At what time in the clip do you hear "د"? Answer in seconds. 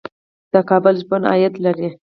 0.53-0.55